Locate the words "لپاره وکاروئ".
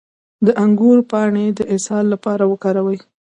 2.13-2.99